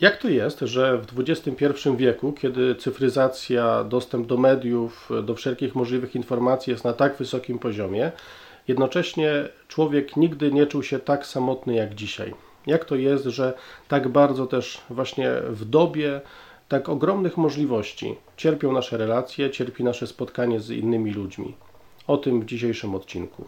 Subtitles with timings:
[0.00, 6.14] Jak to jest, że w XXI wieku, kiedy cyfryzacja, dostęp do mediów, do wszelkich możliwych
[6.14, 8.12] informacji jest na tak wysokim poziomie,
[8.68, 12.34] jednocześnie człowiek nigdy nie czuł się tak samotny jak dzisiaj?
[12.66, 13.54] Jak to jest, że
[13.88, 16.20] tak bardzo też właśnie w dobie
[16.68, 21.54] tak ogromnych możliwości cierpią nasze relacje, cierpi nasze spotkanie z innymi ludźmi?
[22.06, 23.44] O tym w dzisiejszym odcinku.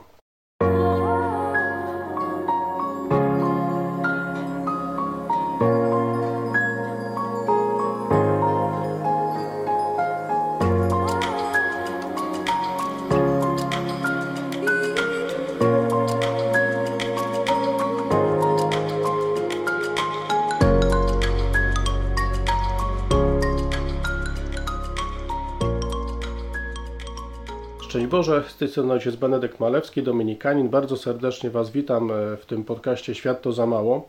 [27.89, 30.69] Szczęść Boże, z tej strony ojciec Benedykt Malewski, Dominikanin.
[30.69, 34.09] Bardzo serdecznie Was witam e, w tym podcaście Świat to za mało.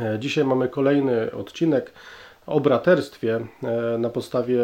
[0.00, 1.92] E, dzisiaj mamy kolejny odcinek
[2.46, 4.60] o braterstwie e, na podstawie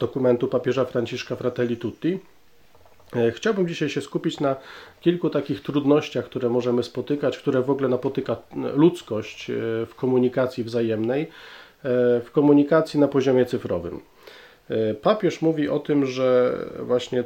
[0.00, 2.18] dokumentu papieża Franciszka Fratelli Tutti.
[3.34, 4.56] Chciałbym dzisiaj się skupić na
[5.00, 8.36] kilku takich trudnościach, które możemy spotykać, które w ogóle napotyka
[8.74, 9.50] ludzkość
[9.86, 11.28] w komunikacji wzajemnej,
[12.24, 14.00] w komunikacji na poziomie cyfrowym.
[15.02, 17.24] Papież mówi o tym, że właśnie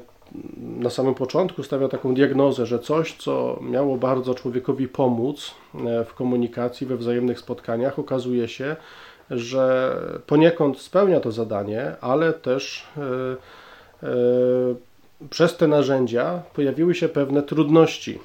[0.57, 6.15] na samym początku stawia taką diagnozę, że coś, co miało bardzo człowiekowi pomóc e, w
[6.15, 8.77] komunikacji, we wzajemnych spotkaniach, okazuje się,
[9.31, 13.03] że poniekąd spełnia to zadanie, ale też e,
[14.03, 14.13] e,
[15.31, 18.19] przez te narzędzia pojawiły się pewne trudności.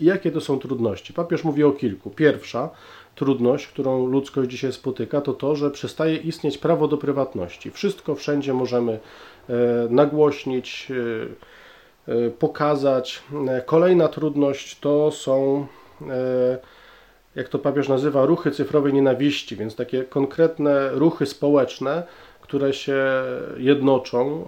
[0.00, 1.12] Jakie to są trudności?
[1.12, 2.10] Papież mówi o kilku.
[2.10, 2.70] Pierwsza
[3.14, 7.70] trudność, którą ludzkość dzisiaj spotyka, to to, że przestaje istnieć prawo do prywatności.
[7.70, 9.54] Wszystko wszędzie możemy e,
[9.90, 10.92] nagłośnić,
[12.08, 13.22] e, e, pokazać.
[13.66, 15.66] Kolejna trudność to są,
[17.34, 22.02] jak to papież nazywa, ruchy cyfrowej nienawiści, więc takie konkretne ruchy społeczne,
[22.44, 23.04] które się
[23.56, 24.46] jednoczą,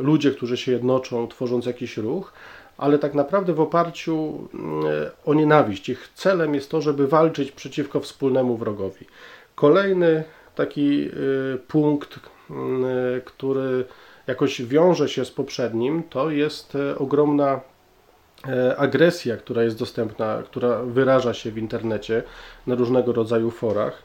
[0.00, 2.32] ludzie, którzy się jednoczą, tworząc jakiś ruch,
[2.78, 4.84] ale tak naprawdę w oparciu mm,
[5.24, 5.88] o nienawiść.
[5.88, 9.06] Ich celem jest to, żeby walczyć przeciwko wspólnemu wrogowi.
[9.54, 11.10] Kolejny taki
[11.54, 12.20] y, punkt,
[13.24, 13.84] który
[14.26, 17.60] jakoś wiąże się z poprzednim, to jest e, ogromna
[18.48, 22.22] e, agresja, która jest dostępna, która wyraża się w internecie
[22.66, 24.02] na różnego rodzaju forach.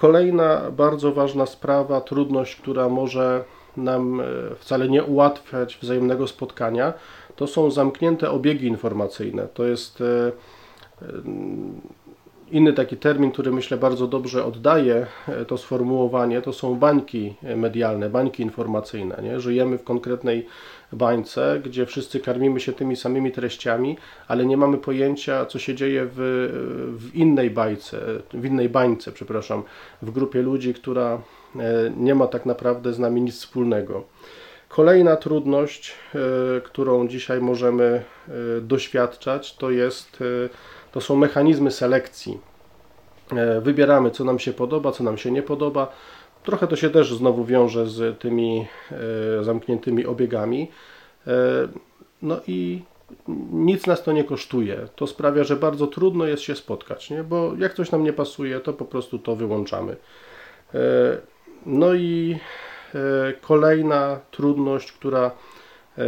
[0.00, 3.44] Kolejna bardzo ważna sprawa, trudność, która może
[3.76, 4.24] nam e,
[4.58, 6.92] wcale nie ułatwiać wzajemnego spotkania,
[7.36, 9.48] to są zamknięte obiegi informacyjne.
[9.54, 10.32] To jest e,
[11.02, 11.06] e,
[12.50, 15.06] inny taki termin, który myślę bardzo dobrze oddaje
[15.46, 19.20] to sformułowanie, to są bańki medialne, bańki informacyjne.
[19.22, 19.40] Nie?
[19.40, 20.46] Żyjemy w konkretnej
[20.92, 23.96] bańce, gdzie wszyscy karmimy się tymi samymi treściami,
[24.28, 26.18] ale nie mamy pojęcia, co się dzieje w,
[26.98, 28.00] w innej bajce,
[28.34, 29.62] w innej bańce, przepraszam,
[30.02, 31.18] w grupie ludzi, która
[31.56, 34.04] E, nie ma tak naprawdę z nami nic wspólnego.
[34.68, 37.84] Kolejna trudność, e, którą dzisiaj możemy
[38.28, 40.18] e, doświadczać, to, jest,
[40.92, 42.38] to są mechanizmy selekcji.
[43.62, 45.92] Wybieramy, co nam się podoba, co nam się nie podoba.
[46.42, 48.66] Trochę to się też znowu wiąże z tymi
[49.42, 50.70] zamkniętymi obiegami.
[52.22, 52.82] No i
[53.52, 54.88] nic nas to nie kosztuje.
[54.96, 57.24] To sprawia, że bardzo trudno jest się spotkać, nie?
[57.24, 59.96] bo jak coś nam nie pasuje, to po prostu to wyłączamy.
[61.66, 62.38] No i
[62.94, 65.30] e, kolejna trudność, która
[65.98, 66.04] e,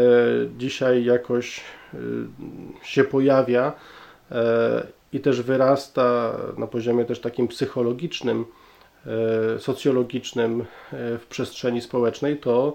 [0.59, 1.61] dzisiaj jakoś
[1.95, 1.99] e,
[2.83, 3.73] się pojawia
[5.13, 8.45] i też wyrasta na poziomie też takim psychologicznym,
[9.59, 12.75] socjologicznym w przestrzeni społecznej, to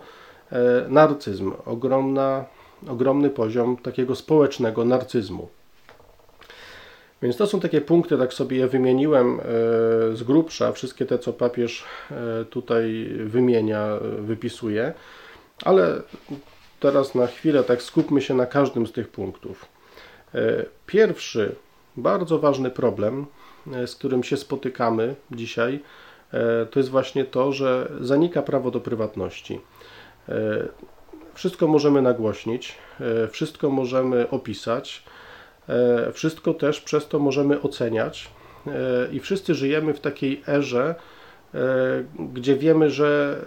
[0.87, 2.45] narcyzm, ogromna,
[2.87, 5.49] ogromny poziom takiego społecznego narcyzmu.
[7.21, 9.43] Więc to są takie punkty, tak sobie je wymieniłem e,
[10.15, 14.93] z grubsza, wszystkie te, co papież e, tutaj wymienia, e, wypisuje,
[15.63, 16.01] ale
[16.79, 19.65] teraz na chwilę tak skupmy się na każdym z tych punktów.
[20.85, 21.55] Pierwszy,
[21.97, 23.25] bardzo ważny problem,
[23.85, 25.79] z którym się spotykamy dzisiaj,
[26.71, 29.61] to jest właśnie to, że zanika prawo do prywatności.
[31.33, 32.75] Wszystko możemy nagłośnić,
[33.31, 35.03] wszystko możemy opisać,
[35.69, 38.29] E, wszystko też przez to możemy oceniać
[38.67, 38.71] e,
[39.11, 40.95] i wszyscy żyjemy w takiej erze,
[41.53, 41.59] e,
[42.33, 43.41] gdzie wiemy, że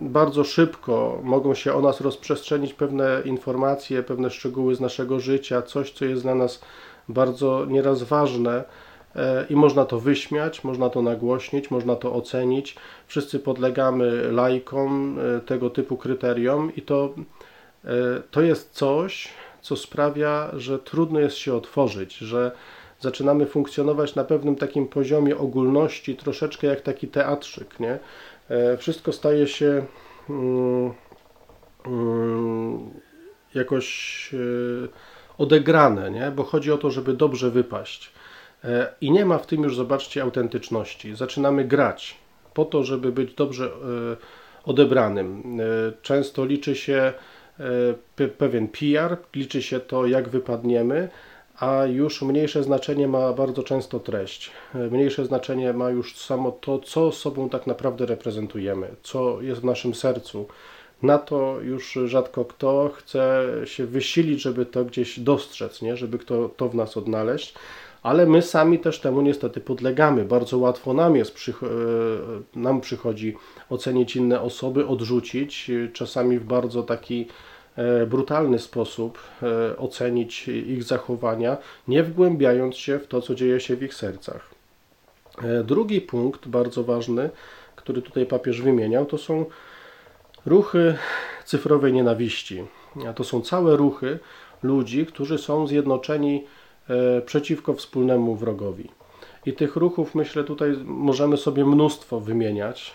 [0.00, 5.92] bardzo szybko mogą się o nas rozprzestrzenić pewne informacje, pewne szczegóły z naszego życia, coś,
[5.92, 6.60] co jest dla nas
[7.08, 8.64] bardzo nieraz ważne
[9.50, 12.76] i można to wyśmiać, można to nagłośnić, można to ocenić.
[13.06, 17.14] Wszyscy podlegamy lajkom tego typu kryterium i to,
[18.30, 19.28] to jest coś,
[19.60, 22.52] co sprawia, że trudno jest się otworzyć, że
[23.00, 27.98] zaczynamy funkcjonować na pewnym takim poziomie ogólności, troszeczkę jak taki teatrzyk, nie?
[28.48, 29.84] E, wszystko staje się
[30.30, 30.92] mm,
[31.86, 32.90] mm,
[33.54, 34.88] jakoś e,
[35.38, 36.30] odegrane, nie?
[36.30, 38.12] bo chodzi o to, żeby dobrze wypaść.
[38.64, 41.16] E, I nie ma w tym już, zobaczcie, autentyczności.
[41.16, 42.16] Zaczynamy grać
[42.54, 43.70] po to, żeby być dobrze
[44.64, 45.58] odebranym.
[46.02, 47.12] Często liczy się
[48.38, 51.08] pewien PR, liczy się to, jak wypadniemy,
[51.60, 54.50] a już mniejsze znaczenie ma bardzo często treść.
[54.74, 59.94] Mniejsze znaczenie ma już samo to, co sobą tak naprawdę reprezentujemy, co jest w naszym
[59.94, 60.46] sercu.
[61.02, 65.96] Na to już rzadko kto chce się wysilić, żeby to gdzieś dostrzec, nie?
[65.96, 67.54] żeby kto to w nas odnaleźć,
[68.02, 70.24] ale my sami też temu niestety podlegamy.
[70.24, 71.52] Bardzo łatwo nam jest, e,
[72.58, 73.36] nam przychodzi
[73.70, 77.26] ocenić inne osoby, odrzucić, czasami w bardzo taki
[77.76, 81.56] E, brutalny sposób e, ocenić ich zachowania,
[81.88, 84.50] nie wgłębiając się w to, co dzieje się w ich sercach.
[85.42, 87.30] E, drugi punkt, bardzo ważny,
[87.76, 89.44] który tutaj papież wymieniał, to są
[90.46, 90.96] ruchy
[91.44, 92.64] cyfrowej nienawiści.
[93.14, 94.18] To są całe ruchy
[94.62, 96.44] ludzi, którzy są zjednoczeni
[97.26, 98.88] przeciwko wspólnemu wrogowi.
[99.46, 102.94] I tych ruchów, myślę, tutaj możemy sobie mnóstwo wymieniać.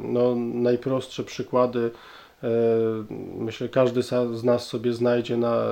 [0.00, 1.90] No, najprostsze przykłady
[2.42, 2.48] E,
[3.38, 4.02] myślę, każdy
[4.32, 5.62] z nas sobie znajdzie na,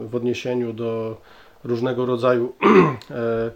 [0.00, 1.20] w odniesieniu do
[1.64, 2.52] różnego rodzaju
[3.10, 3.50] e,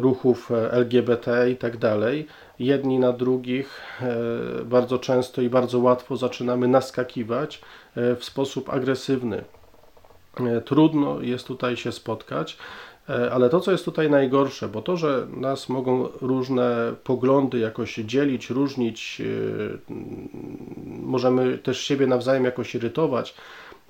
[0.00, 2.26] ruchów LGBT i tak dalej.
[2.58, 7.60] Jedni na drugich e, bardzo często i bardzo łatwo zaczynamy naskakiwać
[7.96, 9.44] w sposób agresywny.
[10.64, 12.58] Trudno jest tutaj się spotkać.
[13.08, 17.94] E, ale to, co jest tutaj najgorsze, bo to, że nas mogą różne poglądy jakoś
[17.94, 19.94] dzielić, różnić, e,
[20.86, 23.34] możemy też siebie nawzajem jakoś irytować,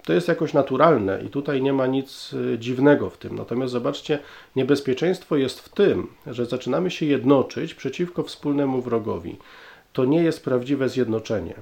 [0.05, 3.35] to jest jakoś naturalne i tutaj nie ma nic e, dziwnego w tym.
[3.35, 4.19] Natomiast zobaczcie,
[4.57, 9.37] niebezpieczeństwo jest w tym, że zaczynamy się jednoczyć przeciwko wspólnemu wrogowi.
[9.93, 11.55] To nie jest prawdziwe zjednoczenie.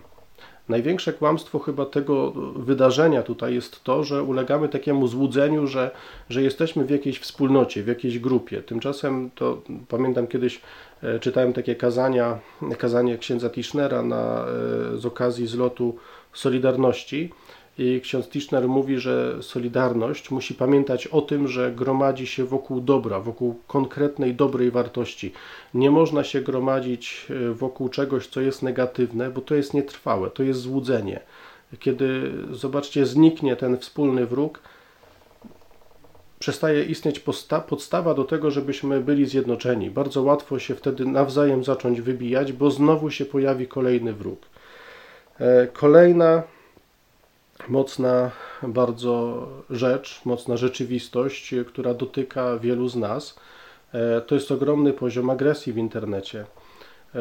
[0.70, 5.90] Największe kłamstwo chyba tego wydarzenia tutaj jest to, że ulegamy takiemu złudzeniu, że,
[6.30, 8.62] że jesteśmy w jakiejś wspólnocie, w jakiejś grupie.
[8.62, 10.60] Tymczasem to pamiętam kiedyś
[11.02, 12.38] e, czytałem takie kazania,
[12.78, 14.44] kazanie księdza Tischnera na,
[14.94, 15.96] e, z okazji zlotu
[16.32, 17.30] Solidarności
[17.80, 23.20] i ksiądz Tischner mówi, że Solidarność musi pamiętać o tym, że gromadzi się wokół dobra,
[23.20, 25.32] wokół konkretnej, dobrej wartości.
[25.74, 30.42] Nie można się gromadzić e, wokół czegoś, co jest negatywne, bo to jest nietrwałe, to
[30.42, 31.20] jest złudzenie.
[31.78, 34.62] Kiedy, zobaczcie, zniknie ten wspólny wróg,
[36.38, 37.20] przestaje istnieć
[37.68, 39.90] podstawa do tego, żebyśmy byli zjednoczeni.
[39.90, 44.46] Bardzo łatwo się wtedy nawzajem zacząć wybijać, bo znowu się pojawi kolejny wróg.
[45.38, 46.42] E, kolejna
[47.68, 48.30] mocna
[48.62, 53.40] bardzo rzecz, mocna rzeczywistość, która dotyka wielu z nas.
[53.92, 56.44] E, to jest ogromny poziom agresji w internecie.
[57.14, 57.20] E,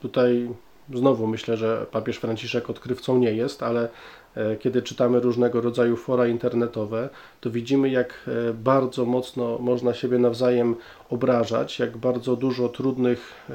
[0.00, 0.48] tutaj
[0.94, 3.88] znowu myślę, że papież Franciszek odkrywcą nie jest, ale
[4.34, 7.08] e, kiedy czytamy różnego rodzaju fora internetowe,
[7.40, 10.76] to widzimy, jak bardzo mocno można siebie nawzajem
[11.10, 13.48] obrażać, jak bardzo dużo trudnych,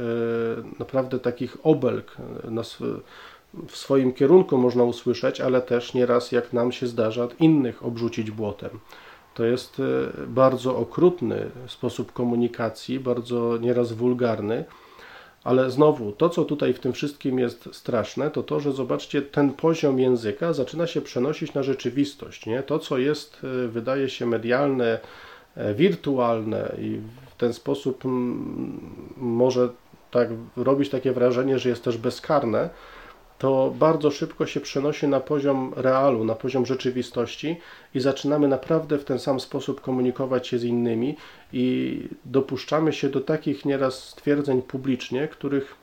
[0.79, 2.77] naprawdę takich obelg nas
[3.67, 8.79] w swoim kierunku można usłyszeć, ale też nieraz, jak nam się zdarza, innych obrzucić błotem.
[9.33, 14.65] To jest e, bardzo okrutny sposób komunikacji, bardzo nieraz wulgarny,
[15.43, 19.53] ale znowu, to co tutaj w tym wszystkim jest straszne, to to, że zobaczcie, ten
[19.53, 22.45] poziom języka zaczyna się przenosić na rzeczywistość.
[22.45, 22.63] Nie?
[22.63, 24.99] To, co jest, e, wydaje się medialne,
[25.55, 26.99] e, wirtualne i
[27.31, 28.03] w ten sposób
[29.17, 29.69] może
[30.11, 32.69] tak robić takie wrażenie, że jest też bezkarne,
[33.43, 37.59] to bardzo szybko się przenosi na poziom realu, na poziom rzeczywistości
[37.95, 41.15] i zaczynamy naprawdę w ten sam sposób komunikować się z innymi
[41.53, 45.75] i dopuszczamy się do takich nieraz stwierdzeń publicznie, których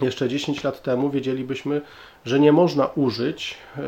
[0.00, 1.80] jeszcze 10 lat temu wiedzielibyśmy,
[2.24, 3.80] że nie można użyć e,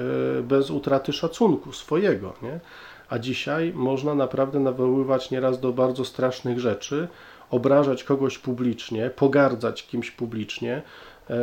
[0.42, 2.34] bez utraty szacunku swojego.
[2.42, 2.60] Nie?
[3.08, 7.08] A dzisiaj można naprawdę nawoływać nieraz do bardzo strasznych rzeczy,
[7.50, 10.82] obrażać kogoś publicznie, pogardzać kimś publicznie
[11.30, 11.36] e,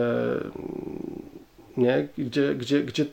[1.78, 2.08] nie?
[2.18, 3.06] Gdzie, gdzie, gdzie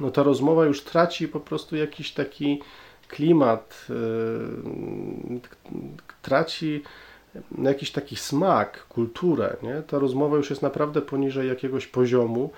[0.00, 2.60] no ta rozmowa już traci po prostu jakiś taki
[3.08, 5.40] klimat, yy,
[6.22, 6.82] traci
[7.62, 9.56] jakiś taki smak, kulturę.
[9.62, 9.82] Nie?
[9.82, 12.50] Ta rozmowa już jest naprawdę poniżej jakiegoś poziomu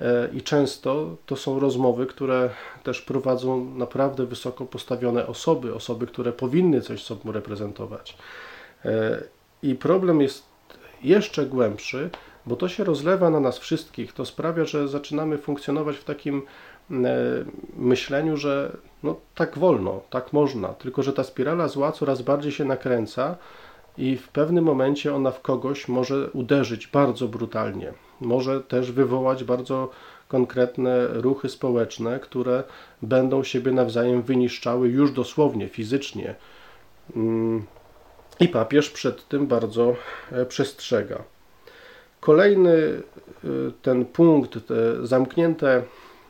[0.00, 2.50] yy, i często to są rozmowy, które
[2.82, 8.18] też prowadzą naprawdę wysoko postawione osoby, osoby, które powinny coś sobą reprezentować.
[8.84, 8.90] Yy,
[9.62, 10.44] I problem jest
[11.02, 12.10] jeszcze głębszy,
[12.46, 14.12] bo to się rozlewa na nas wszystkich.
[14.12, 16.42] To sprawia, że zaczynamy funkcjonować w takim
[16.90, 16.94] e,
[17.76, 22.64] myśleniu, że no tak wolno, tak można, tylko że ta spirala zła coraz bardziej się
[22.64, 23.36] nakręca
[23.98, 27.92] i w pewnym momencie ona w kogoś może uderzyć bardzo brutalnie.
[28.20, 29.90] Może też wywołać bardzo
[30.28, 32.64] konkretne ruchy społeczne, które
[33.02, 36.34] będą siebie nawzajem wyniszczały już dosłownie, fizycznie.
[37.16, 37.66] Mm,
[38.40, 39.96] I papież przed tym bardzo
[40.32, 41.35] e, przestrzega.
[42.26, 43.48] Kolejny e,
[43.82, 45.82] ten punkt, te zamknięte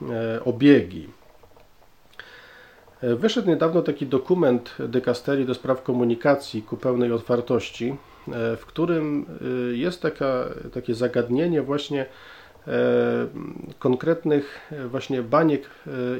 [0.02, 1.08] e, obiegi.
[3.02, 7.96] Wyszedł niedawno taki dokument dykasterii do spraw komunikacji ku pełnej otwartości,
[8.56, 9.26] w którym
[9.72, 12.06] jest taka, takie zagadnienie właśnie
[13.78, 15.70] konkretnych właśnie baniek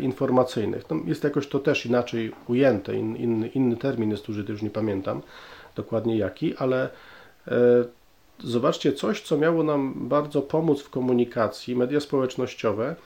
[0.00, 0.84] informacyjnych.
[1.04, 5.22] jest jakoś to też inaczej ujęte, in, in, inny termin jest użyty, już nie pamiętam
[5.76, 6.88] dokładnie jaki, ale
[8.44, 12.96] zobaczcie, coś, co miało nam bardzo pomóc w komunikacji, media społecznościowe,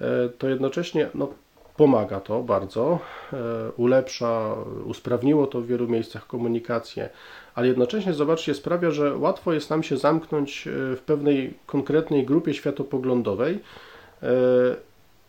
[0.00, 1.28] e, to jednocześnie no,
[1.76, 2.98] pomaga to bardzo,
[3.32, 3.36] e,
[3.76, 4.54] ulepsza,
[4.84, 7.08] usprawniło to w wielu miejscach komunikację,
[7.54, 12.54] ale jednocześnie, zobaczcie, sprawia, że łatwo jest nam się zamknąć e, w pewnej konkretnej grupie
[12.54, 13.58] światopoglądowej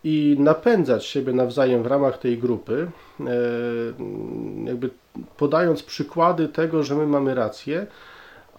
[0.03, 2.91] i napędzać siebie nawzajem w ramach tej grupy,
[4.65, 4.89] jakby
[5.37, 7.87] podając przykłady tego, że my mamy rację,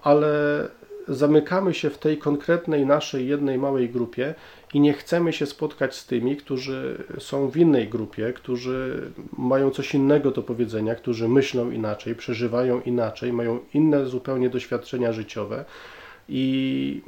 [0.03, 0.29] ale
[1.09, 4.35] zamykamy się w tej konkretnej naszej jednej małej grupie
[4.75, 9.95] i nie chcemy się spotkać z tymi, którzy są w innej grupie, którzy mają coś
[9.95, 15.65] innego do powiedzenia, którzy myślą inaczej, przeżywają inaczej, mają inne zupełnie doświadczenia życiowe
[16.29, 17.03] i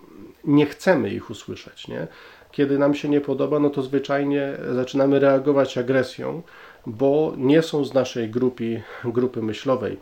[0.44, 1.88] nie chcemy ich usłyszeć.
[1.88, 2.06] Nie?
[2.50, 6.42] Kiedy nam się nie podoba, no to zwyczajnie zaczynamy reagować agresją,
[6.86, 9.98] bo nie są z naszej grupy, grupy myślowej.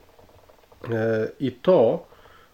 [0.91, 2.10] E, I to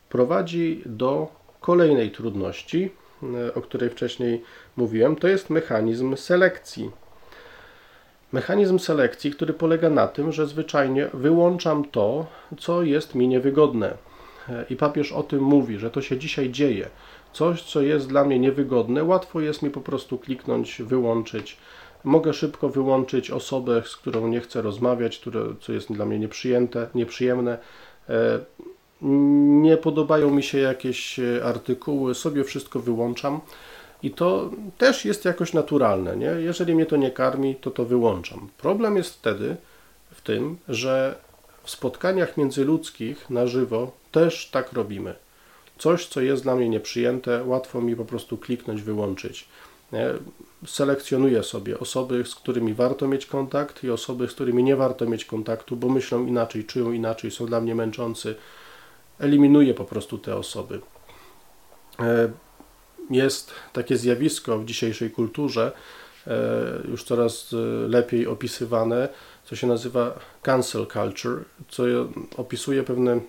[0.09, 1.29] prowadzi do
[1.61, 2.91] kolejnej trudności,
[3.23, 4.43] e, o której wcześniej
[4.77, 6.91] mówiłem, to jest mechanizm selekcji.
[8.33, 12.27] Mechanizm selekcji, który polega na tym, że zwyczajnie wyłączam to,
[12.59, 13.95] co jest mi niewygodne.
[14.49, 16.89] E, I papież o tym mówi, że to się dzisiaj dzieje.
[17.33, 21.57] Coś, co jest dla mnie niewygodne, łatwo jest mi po prostu kliknąć, wyłączyć.
[22.05, 26.89] Mogę szybko wyłączyć osobę, z którą nie chcę rozmawiać, które, co jest dla mnie nieprzyjęte,
[26.95, 27.59] nieprzyjemne.
[29.00, 33.41] Nie podobają mi się jakieś e, artykuły, sobie wszystko wyłączam.
[34.03, 36.26] I to też jest jakoś naturalne, nie?
[36.26, 38.49] Jeżeli mnie to nie karmi, to to wyłączam.
[38.59, 39.57] Problem jest wtedy
[40.11, 41.19] w tym, że
[41.62, 45.15] w spotkaniach międzyludzkich na żywo też tak robimy.
[45.79, 49.49] Coś, co jest dla mnie nieprzyjęte, łatwo mi po prostu kliknąć, wyłączyć.
[49.93, 50.09] Nie?
[50.67, 55.25] Selekcjonuję sobie osoby, z którymi warto mieć kontakt i osoby, z którymi nie warto mieć
[55.25, 58.35] kontaktu, bo myślą inaczej, czują inaczej, są dla mnie męczący
[59.19, 60.81] eliminuje po prostu te osoby.
[62.01, 62.29] E,
[63.11, 65.73] jest takie zjawisko w dzisiejszej kulturze,
[66.27, 66.33] e,
[66.89, 67.57] już coraz e,
[67.89, 69.09] lepiej opisywane,
[69.45, 71.83] co się nazywa cancel culture, co
[72.37, 73.21] opisuje pewne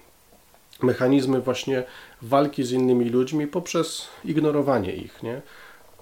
[0.83, 1.83] mechanizmy właśnie
[2.21, 5.41] walki z innymi ludźmi poprzez ignorowanie ich, nie?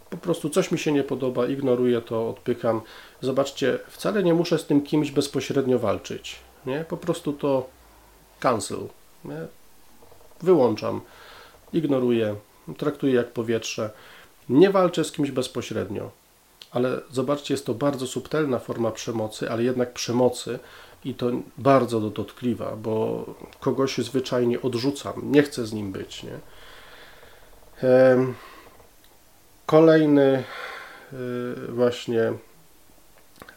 [0.10, 2.82] Po prostu coś mi się nie podoba, ignoruję to, odpykam.
[3.22, 6.86] Zobaczcie, wcale nie muszę z tym kimś bezpośrednio walczyć, nie?
[6.90, 7.70] Po prostu to
[8.40, 8.80] cancel,
[9.26, 9.48] nie?
[10.42, 11.02] Wyłączam,
[11.74, 12.36] ignoruję,
[12.78, 13.90] traktuję jak powietrze.
[14.50, 16.12] Nie walczę z kimś bezpośrednio,
[16.72, 20.60] ale zobaczcie, jest to bardzo subtelna forma przemocy, ale jednak przemocy
[21.06, 23.26] i to bardzo dotkliwa, bo
[23.60, 26.24] kogoś zwyczajnie odrzucam, nie chcę z nim być.
[26.24, 26.40] Nie?
[29.66, 30.44] Kolejny
[31.14, 32.34] y, właśnie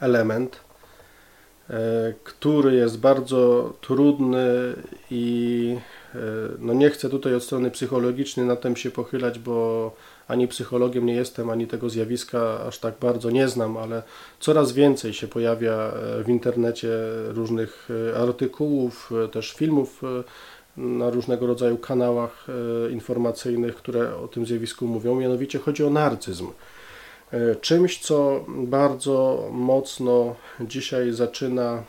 [0.00, 0.60] element,
[1.70, 1.74] e,
[2.24, 4.74] który jest bardzo trudny
[5.10, 5.76] i
[6.58, 9.90] no nie chcę tutaj od strony psychologicznej na tym się pochylać, bo
[10.28, 14.02] ani psychologiem nie jestem, ani tego zjawiska aż tak bardzo nie znam, ale
[14.40, 16.88] coraz więcej się pojawia e, w internecie
[17.28, 20.02] różnych e, artykułów, też filmów
[20.76, 22.46] na różnego rodzaju kanałach
[22.90, 25.14] informacyjnych, które o tym zjawisku mówią.
[25.14, 26.46] Mianowicie chodzi o narcyzm.
[27.60, 31.82] Czymś, co bardzo mocno dzisiaj zaczyna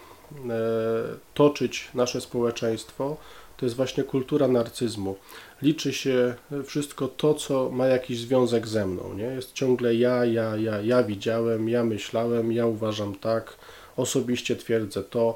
[1.34, 3.18] toczyć nasze społeczeństwo,
[3.60, 5.16] to jest właśnie kultura narcyzmu.
[5.62, 6.36] Liczy się
[6.66, 9.14] wszystko to, co ma jakiś związek ze mną.
[9.14, 9.24] Nie?
[9.24, 13.58] Jest ciągle ja, ja, ja, ja widziałem, ja myślałem, ja uważam tak,
[13.98, 15.36] osobiście twierdzę to.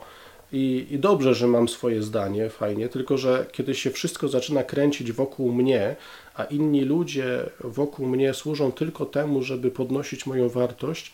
[0.51, 5.11] I, I dobrze, że mam swoje zdanie, fajnie, tylko że kiedy się wszystko zaczyna kręcić
[5.11, 5.95] wokół mnie,
[6.35, 11.13] a inni ludzie wokół mnie służą tylko temu, żeby podnosić moją wartość,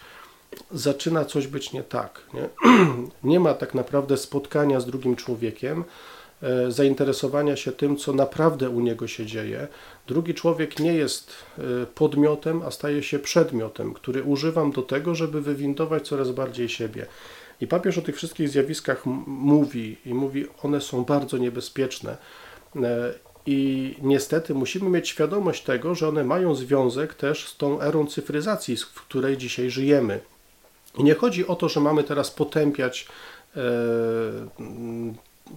[0.72, 2.22] zaczyna coś być nie tak.
[2.34, 2.50] Nie,
[3.32, 5.84] nie ma tak naprawdę spotkania z drugim człowiekiem,
[6.70, 9.68] zainteresowania się tym, co naprawdę u niego się dzieje.
[10.08, 15.42] Drugi człowiek nie jest e, podmiotem, a staje się przedmiotem, który używam do tego, żeby
[15.42, 17.06] wywindować coraz bardziej siebie.
[17.62, 22.18] I papież o tych wszystkich zjawiskach mówi i mówi, one są bardzo niebezpieczne.
[22.76, 23.14] E,
[23.46, 28.78] I niestety musimy mieć świadomość tego, że one mają związek też z tą erą cyfryzacji,
[28.78, 30.20] w której dzisiaj żyjemy.
[30.98, 33.08] I nie chodzi o to, że mamy teraz potępiać
[33.56, 33.62] e,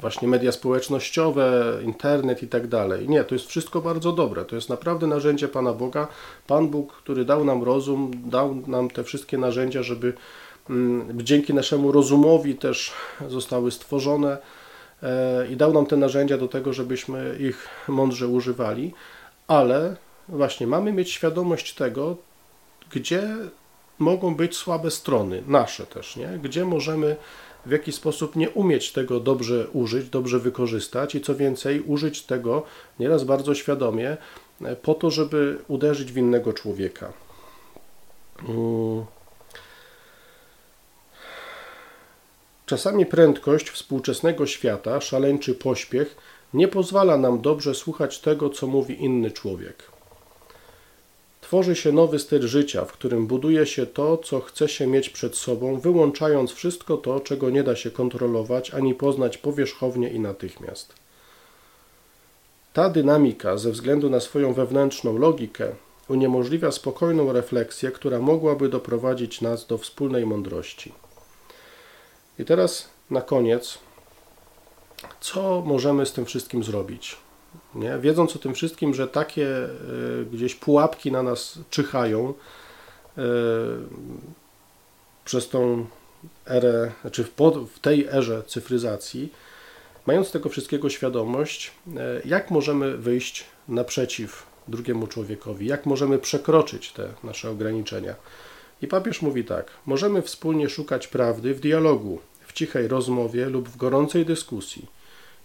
[0.00, 3.08] właśnie media społecznościowe, internet i tak dalej.
[3.08, 4.44] Nie, to jest wszystko bardzo dobre.
[4.44, 6.08] To jest naprawdę narzędzie Pana Boga.
[6.46, 10.12] Pan Bóg, który dał nam rozum, dał nam te wszystkie narzędzia, żeby
[10.70, 12.92] mm, dzięki naszemu rozumowi też
[13.28, 14.38] zostały stworzone
[15.02, 18.94] e, i dał nam te narzędzia do tego, żebyśmy ich mądrze używali,
[19.48, 19.96] ale
[20.28, 22.16] właśnie mamy mieć świadomość tego,
[22.90, 23.28] gdzie
[23.98, 26.38] mogą być słabe strony, nasze też, nie?
[26.42, 27.16] gdzie możemy
[27.66, 32.62] w jaki sposób nie umieć tego dobrze użyć, dobrze wykorzystać i co więcej, użyć tego
[32.98, 34.16] nieraz bardzo świadomie
[34.64, 37.12] e, po to, żeby uderzyć w innego człowieka.
[38.48, 39.04] Mm.
[42.66, 46.16] Czasami prędkość współczesnego świata, szaleńczy pośpiech,
[46.54, 49.92] nie pozwala nam dobrze słuchać tego, co mówi inny człowiek.
[51.52, 55.36] Tworzy się nowy styl życia, w którym buduje się to, co chce się mieć przed
[55.36, 60.92] sobą, wyłączając wszystko to, czego nie da się kontrolować ani poznać powierzchownie i natychmiast.
[62.72, 65.72] Ta dynamika, ze względu na swoją wewnętrzną logikę,
[66.08, 70.92] uniemożliwia spokojną refleksję, która mogłaby doprowadzić nas do wspólnej mądrości.
[72.38, 73.78] I teraz na koniec,
[75.20, 77.21] co możemy z tym wszystkim zrobić?
[77.74, 77.98] Nie?
[77.98, 82.34] Wiedząc o tym wszystkim, że takie y, gdzieś pułapki na nas czyhają
[83.18, 83.22] y,
[85.24, 85.86] przez tą
[86.46, 89.32] erę, znaczy w, tej erze cyfryzacji,
[90.06, 91.90] mając tego wszystkiego świadomość, y,
[92.24, 98.14] jak możemy wyjść naprzeciw drugiemu człowiekowi, jak możemy przekroczyć te nasze ograniczenia.
[98.82, 103.76] I papież mówi tak: możemy wspólnie szukać prawdy w dialogu, w cichej rozmowie lub w
[103.76, 105.01] gorącej dyskusji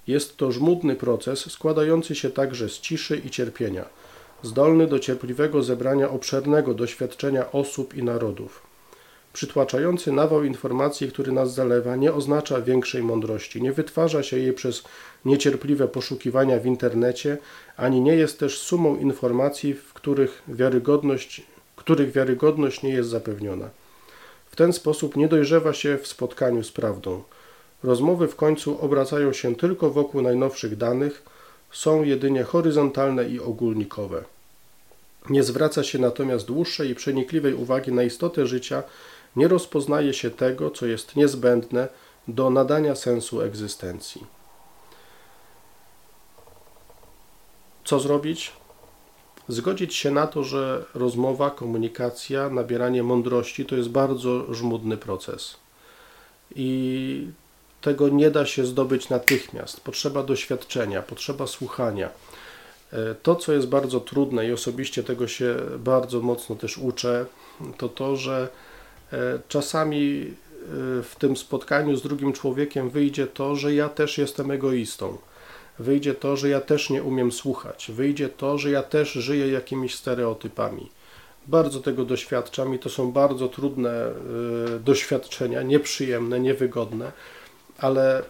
[0.07, 3.85] jest to żmudny proces składający się także z ciszy i cierpienia,
[4.43, 8.67] zdolny do cierpliwego zebrania obszernego doświadczenia osób i narodów.
[9.34, 14.84] Przytłaczający nawał informacji, który nas zalewa, nie oznacza większej mądrości, nie wytwarza się jej przez
[15.25, 17.38] niecierpliwe poszukiwania w internecie,
[17.77, 21.41] ani nie jest też sumą informacji, w których wiarygodność,
[21.75, 23.69] których wiarygodność nie jest zapewniona.
[24.51, 27.23] W ten sposób nie dojrzewa się w spotkaniu z prawdą.
[27.88, 31.23] Rozmowy w końcu obracają się tylko wokół najnowszych danych,
[31.71, 34.23] są jedynie horyzontalne i ogólnikowe.
[35.30, 38.84] Nie zwraca się natomiast dłuższej i przenikliwej uwagi na istotę życia,
[39.36, 41.88] nie rozpoznaje się tego, co jest niezbędne
[42.28, 44.23] do nadania sensu egzystencji.
[47.86, 48.54] Co zrobić?
[49.47, 55.56] Zgodzić się na to, że rozmowa, komunikacja, nabieranie mądrości to jest bardzo żmudny proces.
[56.56, 57.28] I
[57.81, 59.81] tego nie da się zdobyć natychmiast.
[59.81, 62.09] Potrzeba doświadczenia, potrzeba słuchania.
[62.93, 67.25] E, to, co jest bardzo trudne i osobiście tego się bardzo mocno też uczę,
[67.77, 68.47] to to, że
[69.13, 70.33] e, czasami e,
[71.03, 75.17] w tym spotkaniu z drugim człowiekiem wyjdzie to, że ja też jestem egoistą.
[75.79, 77.91] Wyjdzie to, że ja też nie umiem słuchać.
[77.93, 80.89] Wyjdzie to, że ja też żyję jakimiś stereotypami.
[81.47, 84.11] Bardzo tego doświadczam i to są bardzo trudne
[84.79, 87.11] doświadczenia, nieprzyjemne, niewygodne
[87.77, 88.23] ale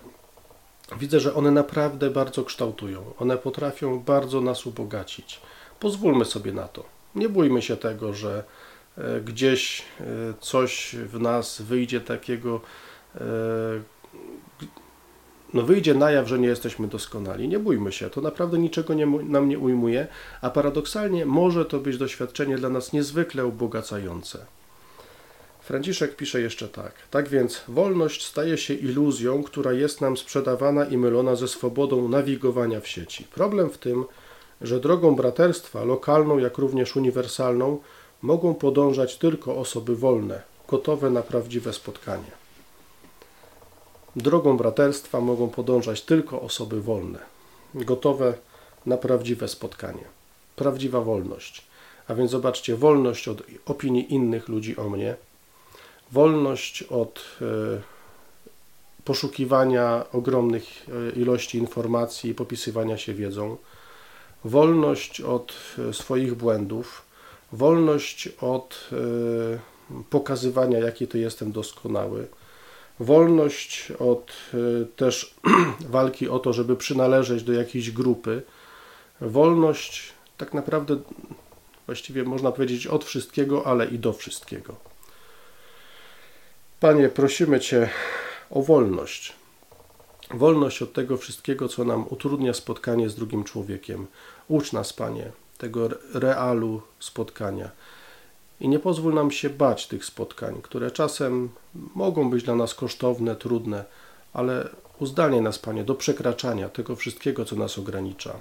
[1.00, 3.14] widzę, że one naprawdę bardzo kształtują.
[3.20, 5.42] One potrafią bardzo nas ubogacić.
[5.80, 6.84] Pozwólmy sobie na to.
[7.16, 8.44] Nie bójmy się tego, że
[8.98, 10.04] e, gdzieś e,
[10.40, 12.62] coś w nas wyjdzie takiego,
[13.16, 13.20] e,
[15.54, 17.48] no wyjdzie na jaw, że nie jesteśmy doskonali.
[17.48, 20.08] Nie bójmy się, to naprawdę niczego nie, nam nie ujmuje,
[20.42, 24.46] a paradoksalnie może to być doświadczenie dla nas niezwykle ubogacające.
[25.68, 26.94] Franciszek pisze jeszcze tak.
[27.12, 32.80] Tak więc wolność staje się iluzją, która jest nam sprzedawana i mylona ze swobodą nawigowania
[32.82, 33.24] w sieci.
[33.24, 34.06] Problem w tym,
[34.62, 37.80] że drogą braterstwa, lokalną jak również uniwersalną,
[38.22, 42.32] mogą podążać tylko osoby wolne, gotowe na prawdziwe spotkanie.
[44.16, 47.20] Drogą braterstwa mogą podążać tylko osoby wolne,
[47.76, 48.34] gotowe
[48.86, 50.04] na prawdziwe spotkanie.
[50.56, 51.66] Prawdziwa wolność.
[52.08, 55.16] A więc zobaczcie, wolność od opinii innych ludzi o mnie,
[56.12, 57.46] wolność od e,
[59.04, 63.58] poszukiwania ogromnych e, ilości informacji i popisywania się wiedzą,
[64.46, 65.54] wolność od
[65.90, 67.02] e, swoich błędów,
[67.52, 68.90] wolność od
[70.10, 72.28] pokazywania, jaki to jestem doskonały,
[73.00, 74.32] wolność od
[74.96, 75.36] też
[75.96, 78.42] walki o to, żeby przynależeć do jakiejś grupy,
[79.22, 80.98] wolność tak naprawdę
[81.86, 84.76] właściwie można powiedzieć od wszystkiego, ale i do wszystkiego.
[86.80, 87.90] Panie, prosimy Cię
[88.50, 89.34] o wolność.
[90.34, 94.08] Wolność od tego wszystkiego, co nam utrudnia spotkanie z drugim człowiekiem.
[94.48, 97.70] Ucz nas, Panie, tego realu spotkania.
[98.60, 101.50] I nie pozwól nam się bać tych spotkań, które czasem
[101.96, 103.86] mogą być dla nas kosztowne, trudne,
[104.34, 108.34] ale uzdalnie nas, Panie, do przekraczania tego wszystkiego, co nas ogranicza.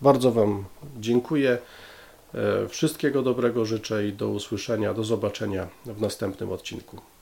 [0.00, 0.64] Bardzo Wam
[1.00, 1.58] dziękuję.
[2.34, 7.00] E, wszystkiego dobrego życzę i do usłyszenia, do zobaczenia w następnym odcinku.